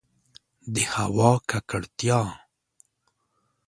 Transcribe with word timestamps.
د 0.73 0.75
هوا 0.93 1.31
ککړتیا 1.49 2.19